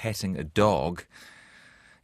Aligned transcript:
patting 0.00 0.34
a 0.34 0.42
dog 0.42 1.04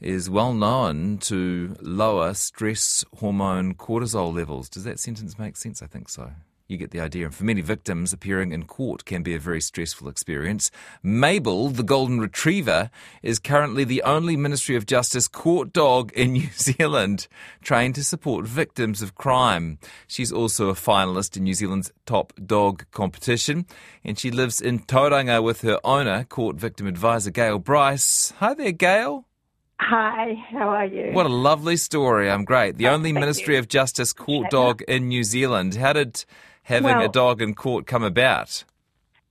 is 0.02 0.28
well 0.28 0.52
known 0.52 1.16
to 1.16 1.74
lower 1.80 2.34
stress 2.34 3.06
hormone 3.20 3.72
cortisol 3.72 4.34
levels. 4.34 4.68
Does 4.68 4.84
that 4.84 5.00
sentence 5.00 5.38
make 5.38 5.56
sense? 5.56 5.80
I 5.82 5.86
think 5.86 6.10
so. 6.10 6.32
You 6.68 6.76
get 6.76 6.90
the 6.90 7.00
idea. 7.00 7.26
And 7.26 7.34
for 7.34 7.44
many 7.44 7.60
victims, 7.60 8.12
appearing 8.12 8.50
in 8.50 8.64
court 8.64 9.04
can 9.04 9.22
be 9.22 9.36
a 9.36 9.38
very 9.38 9.60
stressful 9.60 10.08
experience. 10.08 10.72
Mabel, 11.00 11.68
the 11.68 11.84
golden 11.84 12.18
retriever, 12.18 12.90
is 13.22 13.38
currently 13.38 13.84
the 13.84 14.02
only 14.02 14.36
Ministry 14.36 14.74
of 14.74 14.84
Justice 14.84 15.28
court 15.28 15.72
dog 15.72 16.12
in 16.14 16.32
New 16.32 16.48
Zealand 16.56 17.28
trained 17.62 17.94
to 17.94 18.02
support 18.02 18.46
victims 18.46 19.00
of 19.00 19.14
crime. 19.14 19.78
She's 20.08 20.32
also 20.32 20.68
a 20.68 20.74
finalist 20.74 21.36
in 21.36 21.44
New 21.44 21.54
Zealand's 21.54 21.92
top 22.04 22.32
dog 22.44 22.84
competition, 22.90 23.66
and 24.02 24.18
she 24.18 24.32
lives 24.32 24.60
in 24.60 24.80
Tauranga 24.80 25.40
with 25.42 25.60
her 25.60 25.78
owner, 25.84 26.24
court 26.24 26.56
victim 26.56 26.88
advisor 26.88 27.30
Gail 27.30 27.60
Bryce. 27.60 28.32
Hi 28.38 28.54
there, 28.54 28.72
Gail. 28.72 29.24
Hi, 29.78 30.34
how 30.50 30.70
are 30.70 30.86
you? 30.86 31.12
What 31.12 31.26
a 31.26 31.28
lovely 31.28 31.76
story. 31.76 32.28
I'm 32.28 32.44
great. 32.44 32.76
The 32.76 32.88
oh, 32.88 32.94
only 32.94 33.12
Ministry 33.12 33.54
you. 33.54 33.60
of 33.60 33.68
Justice 33.68 34.12
court 34.12 34.50
dog 34.50 34.82
in 34.88 35.08
New 35.08 35.22
Zealand. 35.22 35.74
How 35.74 35.92
did 35.92 36.24
having 36.66 36.96
Well- 36.96 37.04
a 37.04 37.08
dog 37.08 37.40
in 37.40 37.54
court 37.54 37.86
come 37.86 38.02
about? 38.02 38.64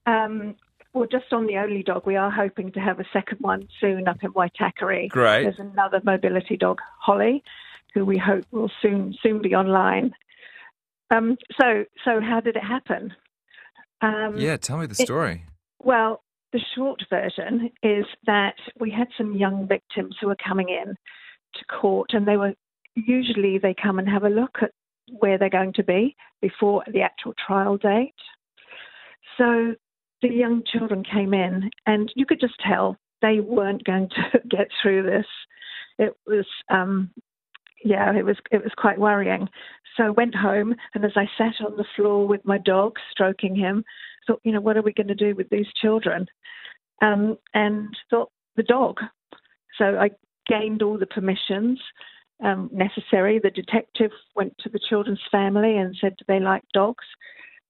Um, 0.06 0.56
well, 0.92 1.06
just 1.06 1.32
on 1.32 1.46
the 1.46 1.58
only 1.58 1.82
dog, 1.82 2.06
we 2.06 2.16
are 2.16 2.30
hoping 2.30 2.72
to 2.72 2.80
have 2.80 2.98
a 3.00 3.04
second 3.12 3.38
one 3.40 3.68
soon 3.80 4.08
up 4.08 4.22
in 4.22 4.32
Waitakere. 4.32 5.08
Great. 5.10 5.42
There's 5.42 5.58
another 5.58 6.00
mobility 6.04 6.56
dog, 6.56 6.80
Holly, 7.00 7.44
who 7.92 8.04
we 8.04 8.16
hope 8.16 8.44
will 8.50 8.70
soon 8.80 9.14
soon 9.22 9.42
be 9.42 9.54
online. 9.54 10.14
Um, 11.10 11.36
so, 11.60 11.84
so 12.04 12.20
how 12.20 12.40
did 12.40 12.56
it 12.56 12.64
happen? 12.64 13.14
Um, 14.00 14.36
Yeah, 14.38 14.56
tell 14.56 14.78
me 14.78 14.86
the 14.86 14.94
story. 14.94 15.44
Well, 15.82 16.22
the 16.52 16.60
short 16.74 17.02
version 17.10 17.70
is 17.82 18.06
that 18.26 18.56
we 18.80 18.90
had 18.90 19.08
some 19.18 19.34
young 19.36 19.68
victims 19.68 20.16
who 20.20 20.28
were 20.28 20.36
coming 20.36 20.68
in 20.70 20.94
to 21.54 21.64
court, 21.66 22.10
and 22.14 22.26
they 22.26 22.36
were 22.38 22.54
usually 22.94 23.58
they 23.58 23.74
come 23.74 23.98
and 23.98 24.08
have 24.08 24.24
a 24.24 24.30
look 24.30 24.58
at 24.62 24.70
where 25.10 25.38
they're 25.38 25.50
going 25.50 25.72
to 25.74 25.84
be 25.84 26.16
before 26.40 26.84
the 26.92 27.02
actual 27.02 27.34
trial 27.46 27.76
date. 27.76 28.14
So 29.38 29.74
the 30.22 30.28
young 30.28 30.62
children 30.66 31.04
came 31.04 31.34
in, 31.34 31.70
and 31.86 32.12
you 32.16 32.26
could 32.26 32.40
just 32.40 32.54
tell 32.66 32.96
they 33.22 33.40
weren't 33.40 33.84
going 33.84 34.08
to 34.10 34.40
get 34.48 34.68
through 34.82 35.04
this. 35.04 35.26
It 35.98 36.14
was, 36.26 36.46
um, 36.70 37.10
yeah, 37.84 38.14
it 38.14 38.24
was 38.24 38.36
it 38.50 38.62
was 38.62 38.72
quite 38.76 38.98
worrying. 38.98 39.48
So 39.96 40.04
I 40.04 40.10
went 40.10 40.34
home, 40.34 40.74
and 40.94 41.04
as 41.04 41.12
I 41.16 41.26
sat 41.38 41.64
on 41.64 41.76
the 41.76 41.86
floor 41.96 42.26
with 42.26 42.44
my 42.44 42.58
dog, 42.58 42.96
stroking 43.10 43.56
him, 43.56 43.84
thought, 44.26 44.40
you 44.44 44.52
know, 44.52 44.60
what 44.60 44.76
are 44.76 44.82
we 44.82 44.92
going 44.92 45.08
to 45.08 45.14
do 45.14 45.34
with 45.34 45.48
these 45.50 45.66
children? 45.80 46.26
Um, 47.02 47.38
and 47.54 47.88
thought 48.10 48.30
the 48.56 48.62
dog. 48.62 48.98
So 49.78 49.98
I 49.98 50.10
gained 50.46 50.82
all 50.82 50.98
the 50.98 51.06
permissions 51.06 51.80
um, 52.42 52.70
necessary. 52.72 53.38
The 53.38 53.50
detective 53.50 54.10
went 54.34 54.56
to 54.58 54.68
the 54.68 54.80
children's 54.88 55.20
family 55.30 55.76
and 55.76 55.96
said, 56.00 56.16
do 56.16 56.24
they 56.28 56.40
like 56.40 56.62
dogs? 56.72 57.04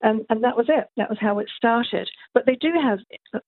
And, 0.03 0.27
and 0.29 0.45
that 0.45 0.57
was 0.57 0.67
it. 0.69 0.89
That 0.97 1.09
was 1.09 1.19
how 1.21 1.39
it 1.39 1.49
started. 1.57 2.09
But 2.35 2.45
they 2.47 2.57
do 2.57 2.73
have, 2.83 2.99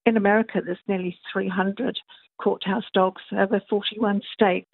in 0.07 0.17
America, 0.17 0.61
there's 0.65 0.79
nearly 0.87 1.19
300 1.33 1.99
courthouse 2.41 2.85
dogs 2.95 3.23
over 3.33 3.61
41 3.69 4.23
states. 4.33 4.71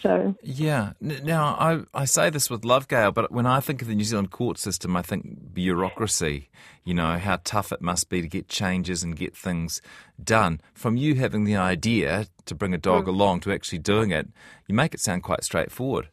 So, 0.00 0.34
Yeah. 0.42 0.92
Now, 1.00 1.56
I, 1.58 2.02
I 2.02 2.04
say 2.04 2.28
this 2.28 2.50
with 2.50 2.64
love, 2.64 2.88
Gail, 2.88 3.12
but 3.12 3.32
when 3.32 3.46
I 3.46 3.60
think 3.60 3.80
of 3.80 3.88
the 3.88 3.94
New 3.94 4.04
Zealand 4.04 4.30
court 4.30 4.58
system, 4.58 4.96
I 4.96 5.02
think 5.02 5.54
bureaucracy, 5.54 6.50
you 6.84 6.92
know, 6.92 7.18
how 7.18 7.38
tough 7.44 7.72
it 7.72 7.80
must 7.80 8.10
be 8.10 8.20
to 8.20 8.28
get 8.28 8.48
changes 8.48 9.02
and 9.02 9.16
get 9.16 9.34
things 9.34 9.80
done. 10.22 10.60
From 10.74 10.96
you 10.96 11.14
having 11.14 11.44
the 11.44 11.56
idea 11.56 12.26
to 12.46 12.54
bring 12.54 12.74
a 12.74 12.78
dog 12.78 13.08
along 13.08 13.40
to 13.40 13.52
actually 13.52 13.78
doing 13.78 14.10
it, 14.10 14.28
you 14.66 14.74
make 14.74 14.94
it 14.94 15.00
sound 15.00 15.22
quite 15.22 15.44
straightforward. 15.44 16.08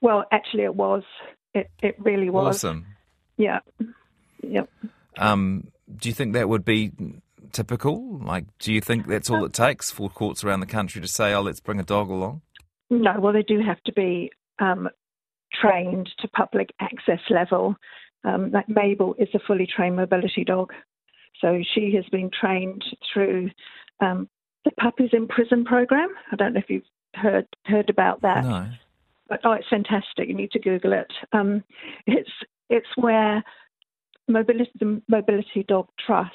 well, 0.00 0.24
actually, 0.32 0.64
it 0.64 0.74
was. 0.74 1.02
It, 1.54 1.70
it 1.82 1.96
really 1.98 2.30
was. 2.30 2.56
Awesome. 2.56 2.86
Yeah. 3.36 3.60
Yep. 4.42 4.68
Um, 5.18 5.68
do 5.94 6.08
you 6.08 6.14
think 6.14 6.32
that 6.32 6.48
would 6.48 6.64
be 6.64 6.92
typical? 7.52 8.18
Like, 8.18 8.46
do 8.58 8.72
you 8.72 8.80
think 8.80 9.06
that's 9.06 9.30
all 9.30 9.44
it 9.44 9.52
takes 9.52 9.90
for 9.90 10.08
courts 10.08 10.42
around 10.42 10.60
the 10.60 10.66
country 10.66 11.00
to 11.00 11.08
say, 11.08 11.32
oh, 11.34 11.42
let's 11.42 11.60
bring 11.60 11.78
a 11.78 11.84
dog 11.84 12.10
along? 12.10 12.42
No, 12.90 13.18
well, 13.20 13.32
they 13.32 13.42
do 13.42 13.60
have 13.60 13.80
to 13.84 13.92
be 13.92 14.30
um, 14.58 14.88
trained 15.52 16.10
to 16.20 16.28
public 16.28 16.70
access 16.80 17.20
level. 17.30 17.76
Um, 18.24 18.50
like 18.52 18.68
Mabel 18.68 19.14
is 19.18 19.28
a 19.34 19.40
fully 19.46 19.66
trained 19.66 19.96
mobility 19.96 20.44
dog, 20.44 20.72
so 21.40 21.60
she 21.74 21.92
has 21.96 22.04
been 22.12 22.30
trained 22.30 22.84
through 23.12 23.50
um, 24.00 24.28
the 24.64 24.70
Puppies 24.72 25.10
in 25.12 25.28
Prison 25.28 25.64
program. 25.64 26.08
I 26.30 26.36
don't 26.36 26.52
know 26.54 26.60
if 26.60 26.70
you've 26.70 26.82
heard 27.14 27.46
heard 27.66 27.90
about 27.90 28.22
that, 28.22 28.44
No. 28.44 28.66
but 29.28 29.40
oh, 29.44 29.52
it's 29.52 29.68
fantastic. 29.68 30.28
You 30.28 30.34
need 30.34 30.52
to 30.52 30.58
Google 30.60 30.92
it. 30.92 31.12
Um, 31.32 31.64
it's 32.06 32.30
it's 32.70 32.88
where 32.96 33.42
mobility 34.28 34.70
the 34.78 35.02
Mobility 35.08 35.64
Dog 35.66 35.88
Trust 36.04 36.32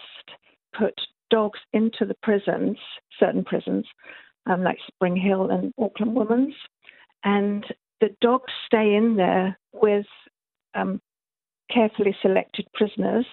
put 0.78 0.94
dogs 1.30 1.60
into 1.74 2.06
the 2.06 2.16
prisons, 2.24 2.78
certain 3.20 3.44
prisons, 3.44 3.86
um, 4.46 4.64
like 4.64 4.78
Spring 4.88 5.16
Hill 5.16 5.50
and 5.50 5.74
Auckland 5.80 6.16
Women's, 6.16 6.56
and 7.24 7.66
the 8.00 8.10
dogs 8.22 8.52
stay 8.66 8.96
in 8.96 9.16
there 9.16 9.58
with 9.74 10.06
um, 10.76 11.02
carefully 11.72 12.16
selected 12.22 12.68
prisoners. 12.74 13.26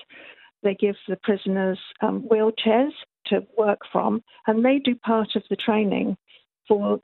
They 0.62 0.75
give 0.75 0.97
the 1.09 1.16
prisoners 1.22 1.78
um, 2.00 2.27
wheelchairs 2.31 2.93
to 3.27 3.47
work 3.57 3.81
from, 3.93 4.23
and 4.47 4.65
they 4.65 4.79
do 4.79 4.95
part 4.97 5.29
of 5.37 5.43
the 5.51 5.57
training 5.57 6.17
for 6.69 7.01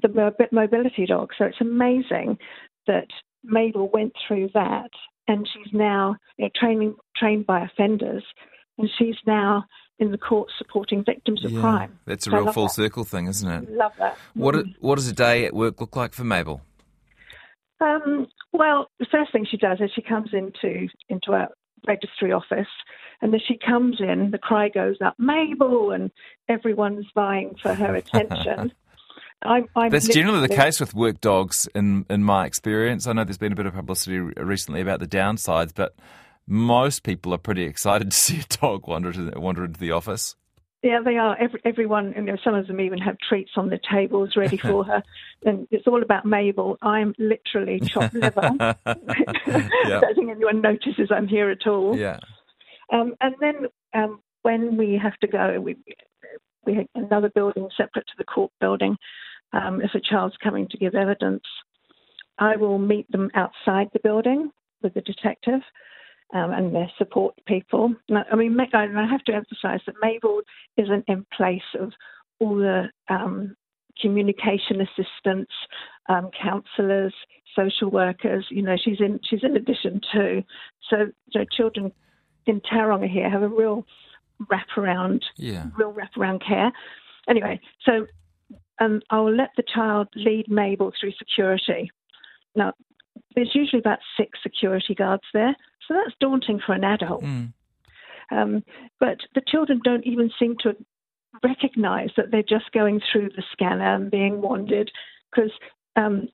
the 0.00 0.08
mobility 0.52 1.06
dog. 1.06 1.30
So 1.36 1.44
it's 1.44 1.60
amazing 1.60 2.38
that 2.86 3.08
Mabel 3.44 3.88
went 3.92 4.12
through 4.26 4.50
that, 4.54 4.90
and 5.28 5.48
she's 5.52 5.72
now 5.72 6.16
you 6.38 6.46
know, 6.46 6.50
training 6.54 6.94
trained 7.16 7.46
by 7.46 7.64
offenders, 7.64 8.24
and 8.78 8.88
she's 8.98 9.16
now 9.26 9.64
in 9.98 10.10
the 10.10 10.18
court 10.18 10.50
supporting 10.58 11.04
victims 11.04 11.44
of 11.44 11.52
crime. 11.60 11.98
That's 12.06 12.26
a 12.26 12.30
So 12.30 12.36
real 12.38 12.52
full 12.52 12.64
that. 12.64 12.70
circle 12.72 13.04
thing, 13.04 13.28
isn't 13.28 13.48
it? 13.50 13.70
Love 13.70 13.92
that. 13.98 14.16
What, 14.34 14.54
Mm. 14.54 14.74
what 14.80 14.96
does 14.96 15.08
a 15.08 15.12
day 15.14 15.44
at 15.44 15.54
work 15.54 15.80
look 15.80 15.94
like 15.94 16.12
for 16.12 16.24
Mabel? 16.24 16.62
Um, 17.80 18.26
well, 18.52 18.88
the 18.98 19.06
first 19.10 19.32
thing 19.32 19.44
she 19.48 19.56
does 19.56 19.78
is 19.80 19.90
she 19.94 20.02
comes 20.02 20.30
into 20.32 20.88
into 21.08 21.32
our 21.32 21.48
registry 21.86 22.32
office, 22.32 22.68
and 23.22 23.34
as 23.34 23.40
she 23.46 23.56
comes 23.56 24.00
in, 24.00 24.32
the 24.32 24.38
cry 24.38 24.68
goes 24.68 24.96
up, 25.02 25.14
Mabel, 25.18 25.92
and 25.92 26.10
everyone's 26.48 27.06
vying 27.14 27.54
for 27.62 27.72
her 27.72 27.94
attention. 27.94 28.72
I'm, 29.44 29.66
I'm 29.74 29.90
That's 29.90 30.08
generally 30.08 30.46
the 30.46 30.54
case 30.54 30.78
with 30.78 30.94
work 30.94 31.20
dogs, 31.20 31.68
in 31.74 32.06
in 32.08 32.22
my 32.22 32.46
experience. 32.46 33.06
I 33.06 33.12
know 33.12 33.24
there's 33.24 33.38
been 33.38 33.52
a 33.52 33.56
bit 33.56 33.66
of 33.66 33.74
publicity 33.74 34.18
recently 34.18 34.80
about 34.80 35.00
the 35.00 35.08
downsides, 35.08 35.72
but 35.74 35.94
most 36.46 37.02
people 37.02 37.34
are 37.34 37.38
pretty 37.38 37.62
excited 37.62 38.10
to 38.10 38.16
see 38.18 38.40
a 38.40 38.56
dog 38.60 38.86
wander 38.86 39.12
to, 39.12 39.32
wander 39.38 39.64
into 39.64 39.80
the 39.80 39.92
office. 39.92 40.36
Yeah, 40.82 41.00
they 41.04 41.16
are. 41.16 41.36
Every, 41.40 41.60
everyone, 41.64 42.12
you 42.16 42.22
know, 42.22 42.36
some 42.42 42.54
of 42.54 42.66
them 42.66 42.80
even 42.80 42.98
have 42.98 43.16
treats 43.18 43.52
on 43.56 43.68
the 43.70 43.78
tables 43.90 44.36
ready 44.36 44.56
for 44.58 44.84
her, 44.84 45.02
and 45.44 45.66
it's 45.70 45.86
all 45.86 46.02
about 46.02 46.24
Mabel. 46.24 46.76
I'm 46.82 47.14
literally 47.18 47.80
chopped 47.80 48.14
liver. 48.14 48.40
I 48.42 48.74
Don't 49.46 50.14
think 50.16 50.30
anyone 50.30 50.60
notices 50.60 51.10
I'm 51.10 51.28
here 51.28 51.50
at 51.50 51.66
all. 51.66 51.96
Yeah. 51.96 52.18
Um, 52.92 53.14
and 53.20 53.34
then 53.40 53.54
um, 53.94 54.20
when 54.42 54.76
we 54.76 55.00
have 55.02 55.16
to 55.18 55.26
go, 55.26 55.58
we 55.60 55.76
we 56.64 56.74
have 56.74 56.86
another 56.94 57.30
building 57.34 57.68
separate 57.76 58.06
to 58.06 58.14
the 58.18 58.24
court 58.24 58.52
building. 58.60 58.96
Um, 59.52 59.80
if 59.82 59.90
a 59.94 60.00
child's 60.00 60.36
coming 60.42 60.68
to 60.68 60.78
give 60.78 60.94
evidence, 60.94 61.42
I 62.38 62.56
will 62.56 62.78
meet 62.78 63.10
them 63.10 63.30
outside 63.34 63.88
the 63.92 64.00
building 64.02 64.50
with 64.82 64.94
the 64.94 65.00
detective 65.00 65.60
um, 66.34 66.52
and 66.52 66.74
their 66.74 66.90
support 66.98 67.34
people. 67.46 67.94
Now, 68.08 68.24
I 68.30 68.36
mean, 68.36 68.56
I 68.60 69.06
have 69.06 69.24
to 69.24 69.34
emphasise 69.34 69.80
that 69.86 69.96
Mabel 70.00 70.40
isn't 70.76 71.04
in 71.08 71.26
place 71.36 71.60
of 71.78 71.92
all 72.40 72.56
the 72.56 72.84
um, 73.08 73.56
communication 74.00 74.80
assistants, 74.80 75.52
um, 76.08 76.30
counsellors, 76.40 77.14
social 77.54 77.90
workers. 77.90 78.46
You 78.50 78.62
know, 78.62 78.76
she's 78.82 79.00
in 79.00 79.20
she's 79.28 79.44
in 79.44 79.56
addition 79.56 80.00
to. 80.12 80.42
So, 80.88 80.96
you 80.98 81.40
know, 81.40 81.44
children 81.56 81.92
in 82.46 82.60
Tauranga 82.60 83.08
here 83.08 83.28
have 83.28 83.42
a 83.42 83.48
real 83.48 83.86
wraparound, 84.44 85.22
Yeah. 85.36 85.66
real 85.76 85.92
wraparound 85.92 86.46
care. 86.46 86.72
Anyway, 87.28 87.60
so 87.84 88.06
um, 88.80 89.00
I'll 89.10 89.32
let 89.32 89.50
the 89.56 89.62
child 89.62 90.08
lead 90.16 90.48
Mabel 90.48 90.92
through 90.98 91.12
security. 91.18 91.90
Now, 92.54 92.72
there's 93.34 93.54
usually 93.54 93.80
about 93.80 94.00
six 94.16 94.38
security 94.42 94.94
guards 94.94 95.22
there, 95.32 95.54
so 95.86 95.94
that's 95.94 96.16
daunting 96.20 96.60
for 96.64 96.72
an 96.72 96.84
adult. 96.84 97.22
Mm. 97.22 97.52
Um, 98.30 98.64
but 98.98 99.18
the 99.34 99.42
children 99.46 99.80
don't 99.84 100.06
even 100.06 100.30
seem 100.38 100.56
to 100.60 100.74
recognize 101.42 102.10
that 102.16 102.30
they're 102.30 102.42
just 102.42 102.70
going 102.72 103.00
through 103.10 103.30
the 103.30 103.42
scanner 103.52 103.94
and 103.94 104.10
being 104.10 104.40
wanded 104.40 104.90
because 105.30 105.50
um, 105.96 106.28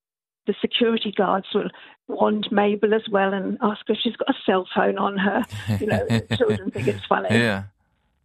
the 0.48 0.54
security 0.60 1.12
guards 1.12 1.46
will 1.54 1.68
wand 2.08 2.48
Mabel 2.50 2.94
as 2.94 3.06
well 3.10 3.32
and 3.34 3.58
ask 3.60 3.86
her 3.86 3.92
if 3.92 4.00
she's 4.02 4.16
got 4.16 4.30
a 4.30 4.38
cell 4.44 4.66
phone 4.74 4.98
on 4.98 5.18
her. 5.18 5.44
You 5.78 5.86
know, 5.86 6.06
children 6.36 6.70
think 6.72 6.88
it's 6.88 7.04
funny. 7.06 7.28
Yeah. 7.30 7.64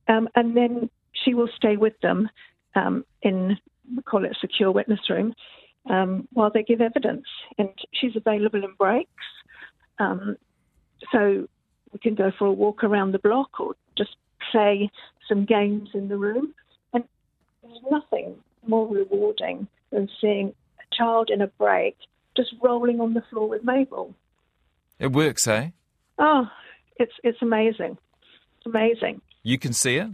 Um, 0.08 0.30
and 0.36 0.56
then 0.58 0.90
she 1.12 1.34
will 1.34 1.50
stay 1.56 1.76
with 1.76 2.00
them 2.02 2.30
um, 2.76 3.06
in, 3.22 3.58
we 3.96 4.02
call 4.04 4.24
it 4.24 4.32
a 4.32 4.40
secure 4.40 4.72
witness 4.72 5.02
room, 5.10 5.36
um, 5.90 6.28
while 6.32 6.50
they 6.50 6.64
give 6.64 6.80
evidence. 6.80 7.26
And 7.58 7.70
she's 7.94 8.16
available 8.16 8.64
in 8.64 8.74
breaks. 8.80 9.10
Um, 10.00 10.38
so 11.12 11.48
we 11.92 12.00
can 12.00 12.16
go 12.16 12.32
for 12.40 12.48
a 12.48 12.54
walk 12.54 12.86
around 12.86 13.12
the 13.12 13.20
block 13.20 13.60
or 13.60 13.76
just 13.98 14.16
play 14.50 14.90
some 15.28 15.44
games 15.44 15.90
in 15.94 16.08
the 16.08 16.18
room. 16.18 16.54
And 16.94 17.04
there's 17.62 17.80
nothing 17.92 18.36
more 18.66 18.88
rewarding 18.88 19.68
than 19.92 20.10
seeing 20.22 20.54
child 21.04 21.30
in 21.30 21.42
a 21.42 21.48
break 21.48 21.98
just 22.36 22.54
rolling 22.62 23.00
on 23.00 23.14
the 23.14 23.24
floor 23.30 23.48
with 23.48 23.64
Mabel. 23.64 24.14
It 25.00 25.12
works, 25.12 25.48
eh? 25.48 25.70
Oh, 26.18 26.48
it's 26.98 27.14
it's 27.24 27.42
amazing. 27.42 27.98
It's 28.58 28.66
amazing. 28.66 29.22
You 29.44 29.58
can 29.58 29.74
see 29.74 29.98
it? 29.98 30.08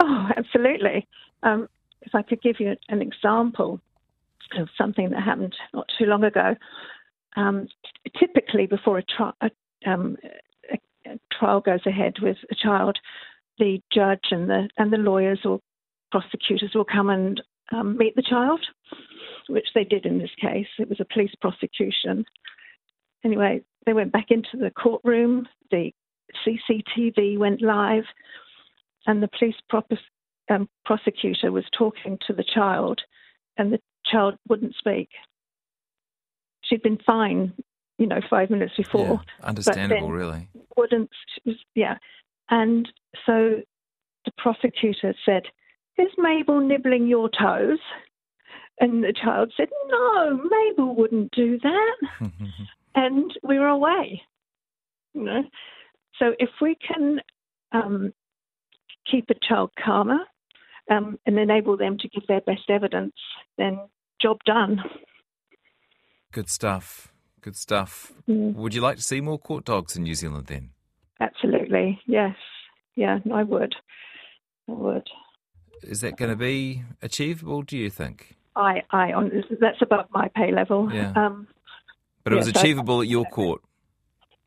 Oh, 0.00 0.28
absolutely. 0.36 1.06
Um, 1.42 1.68
if 2.02 2.14
I 2.14 2.22
could 2.22 2.40
give 2.42 2.60
you 2.60 2.76
an 2.88 3.02
example 3.02 3.80
of 4.56 4.68
something 4.76 5.10
that 5.10 5.22
happened 5.22 5.54
not 5.74 5.86
too 5.98 6.06
long 6.06 6.24
ago, 6.24 6.54
um, 7.36 7.68
typically 8.18 8.66
before 8.66 8.98
a, 8.98 9.02
tri- 9.02 9.32
a, 9.40 9.50
um, 9.90 10.16
a, 10.70 11.10
a, 11.10 11.18
trial 11.32 11.60
goes 11.60 11.84
ahead 11.86 12.14
with 12.22 12.36
a 12.50 12.54
child, 12.54 12.98
the 13.58 13.80
judge 13.92 14.26
and 14.30 14.48
the 14.48 14.68
and 14.78 14.92
the 14.92 14.98
lawyers 14.98 15.40
or 15.44 15.60
prosecutors 16.10 16.72
will 16.74 16.84
come 16.84 17.10
and 17.10 17.42
um, 17.72 17.96
meet 17.96 18.16
the 18.16 18.22
child, 18.22 18.60
which 19.50 19.68
they 19.74 19.84
did 19.84 20.06
in 20.06 20.18
this 20.18 20.34
case. 20.40 20.66
It 20.78 20.88
was 20.88 21.00
a 21.00 21.12
police 21.12 21.34
prosecution. 21.40 22.24
Anyway, 23.24 23.62
they 23.86 23.92
went 23.92 24.12
back 24.12 24.30
into 24.30 24.56
the 24.56 24.70
courtroom. 24.70 25.46
The 25.70 25.92
CCTV 26.46 27.38
went 27.38 27.62
live, 27.62 28.04
and 29.06 29.22
the 29.22 29.30
police 29.38 29.56
um, 30.50 30.68
prosecutor 30.84 31.52
was 31.52 31.64
talking 31.76 32.18
to 32.26 32.32
the 32.32 32.44
child, 32.44 33.00
and 33.56 33.72
the 33.72 33.80
child 34.06 34.36
wouldn't 34.48 34.74
speak. 34.76 35.08
She'd 36.62 36.82
been 36.82 36.98
fine, 37.04 37.52
you 37.98 38.06
know, 38.06 38.20
five 38.28 38.50
minutes 38.50 38.74
before. 38.76 39.22
Yeah, 39.40 39.46
understandable, 39.46 40.12
really. 40.12 40.48
Wouldn't, 40.76 41.10
was, 41.44 41.56
yeah. 41.74 41.96
And 42.48 42.88
so 43.26 43.60
the 44.24 44.32
prosecutor 44.38 45.14
said, 45.24 45.42
Is 45.98 46.08
Mabel 46.18 46.60
nibbling 46.60 47.06
your 47.06 47.28
toes? 47.28 47.78
And 48.80 49.04
the 49.04 49.12
child 49.12 49.52
said, 49.56 49.68
No, 49.88 50.36
Mabel 50.36 50.96
wouldn't 50.96 51.32
do 51.32 51.58
that. 51.58 52.30
and 52.94 53.32
we 53.42 53.58
were 53.58 53.68
away. 53.68 54.22
You 55.14 55.24
know? 55.24 55.42
So 56.18 56.32
if 56.38 56.50
we 56.60 56.76
can 56.76 57.20
um, 57.72 58.12
keep 59.10 59.28
a 59.30 59.34
child 59.46 59.70
calmer 59.82 60.20
um, 60.90 61.18
and 61.26 61.38
enable 61.38 61.76
them 61.76 61.98
to 61.98 62.08
give 62.08 62.26
their 62.26 62.40
best 62.40 62.68
evidence, 62.68 63.14
then 63.58 63.78
job 64.20 64.38
done. 64.44 64.80
Good 66.32 66.48
stuff. 66.48 67.12
Good 67.40 67.56
stuff. 67.56 68.12
Mm. 68.28 68.54
Would 68.54 68.74
you 68.74 68.80
like 68.80 68.96
to 68.96 69.02
see 69.02 69.20
more 69.20 69.38
court 69.38 69.64
dogs 69.64 69.96
in 69.96 70.02
New 70.02 70.14
Zealand 70.14 70.46
then? 70.46 70.70
Absolutely. 71.20 72.00
Yes. 72.06 72.36
Yeah, 72.94 73.18
I 73.32 73.42
would. 73.42 73.74
I 74.68 74.72
would. 74.72 75.08
Is 75.82 76.00
that 76.02 76.16
going 76.16 76.30
to 76.30 76.36
be 76.36 76.82
achievable, 77.00 77.62
do 77.62 77.76
you 77.76 77.88
think? 77.88 78.36
I, 78.56 78.82
I, 78.90 79.12
that's 79.60 79.80
above 79.80 80.06
my 80.10 80.28
pay 80.34 80.52
level. 80.52 80.92
Yeah. 80.92 81.12
Um, 81.14 81.46
but 82.24 82.32
it 82.32 82.36
was 82.36 82.48
achievable 82.48 83.00
at 83.00 83.08
your 83.08 83.24
court. 83.24 83.62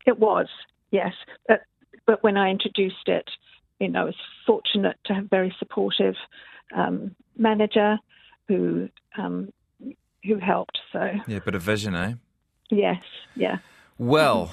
It 0.06 0.18
was, 0.18 0.46
yes. 0.90 1.12
But, 1.48 1.62
but 2.06 2.22
when 2.22 2.36
I 2.36 2.50
introduced 2.50 3.08
it, 3.08 3.28
you 3.80 3.88
know, 3.88 4.02
I 4.02 4.04
was 4.04 4.16
fortunate 4.46 4.96
to 5.06 5.14
have 5.14 5.24
very 5.30 5.54
supportive 5.58 6.14
um, 6.74 7.14
manager 7.36 7.98
who 8.48 8.88
um, 9.18 9.52
who 10.24 10.38
helped. 10.38 10.78
So 10.92 11.10
yeah, 11.26 11.40
but 11.44 11.54
a 11.54 11.58
vision, 11.58 11.94
eh? 11.94 12.14
Yes, 12.70 13.02
yeah. 13.36 13.58
Well, 13.98 14.50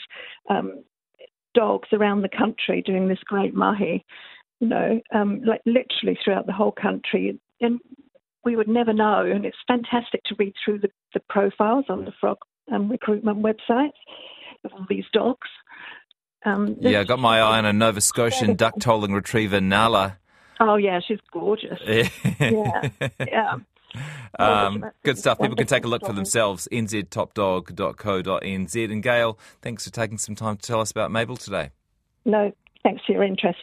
um, 0.50 0.84
dogs 1.54 1.88
around 1.94 2.20
the 2.20 2.28
country 2.28 2.82
doing 2.84 3.08
this 3.08 3.20
great 3.24 3.54
mahi. 3.54 4.04
You 4.60 4.68
know, 4.68 5.00
um, 5.14 5.40
like 5.46 5.62
literally 5.64 6.18
throughout 6.22 6.46
the 6.46 6.52
whole 6.52 6.72
country, 6.72 7.40
and 7.62 7.80
we 8.46 8.56
would 8.56 8.68
never 8.68 8.94
know. 8.94 9.26
And 9.26 9.44
it's 9.44 9.58
fantastic 9.66 10.22
to 10.24 10.34
read 10.38 10.54
through 10.64 10.78
the, 10.78 10.88
the 11.12 11.20
profiles 11.28 11.84
on 11.90 12.06
the 12.06 12.12
Frog 12.18 12.38
um, 12.72 12.88
Recruitment 12.88 13.42
website 13.42 13.92
of 14.64 14.72
all 14.72 14.86
these 14.88 15.04
dogs. 15.12 15.48
Um, 16.46 16.76
yeah, 16.80 17.00
I 17.00 17.04
got 17.04 17.18
my 17.18 17.40
eye 17.40 17.58
on 17.58 17.66
a 17.66 17.72
Nova 17.72 18.00
Scotian 18.00 18.54
duck 18.54 18.74
tolling 18.80 19.12
retriever, 19.12 19.60
Nala. 19.60 20.18
Oh 20.60 20.76
yeah, 20.76 21.00
she's 21.06 21.18
gorgeous. 21.32 21.78
yeah, 21.86 22.08
yeah. 23.20 23.56
Um, 24.38 24.84
good 25.02 25.16
stuff. 25.16 25.40
People 25.40 25.56
can 25.56 25.66
take 25.66 25.86
a 25.86 25.88
look 25.88 26.04
for 26.04 26.12
themselves. 26.12 26.68
nztopdog.co.nz. 26.70 28.92
And 28.92 29.02
Gail, 29.02 29.38
thanks 29.62 29.86
for 29.86 29.90
taking 29.90 30.18
some 30.18 30.34
time 30.34 30.58
to 30.58 30.62
tell 30.62 30.82
us 30.82 30.90
about 30.90 31.10
Mabel 31.10 31.38
today. 31.38 31.70
No, 32.26 32.52
thanks 32.82 33.02
for 33.06 33.12
your 33.12 33.22
interest. 33.22 33.60